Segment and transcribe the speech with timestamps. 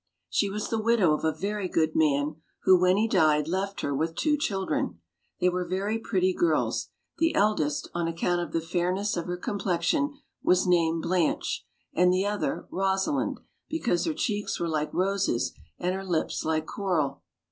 [0.31, 3.93] She was the widow of a very good man, who, when he died, left her
[3.93, 4.99] with two children.
[5.39, 6.89] They were very pretty girls;
[7.19, 12.11] the eldest, on account of the fairness of her com plexion, was named Blanche, and
[12.11, 17.21] the other Eosalind, because her cheeks were like roses, and her lips like coral.